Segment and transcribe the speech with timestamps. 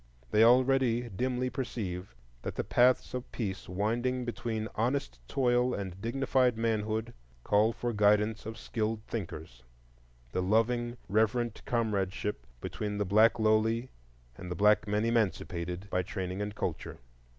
[0.31, 6.57] They already dimly perceive that the paths of peace winding between honest toil and dignified
[6.57, 9.61] manhood call for the guidance of skilled thinkers,
[10.31, 13.91] the loving, reverent comradeship between the black lowly
[14.39, 16.97] and the black men emancipated by training and culture.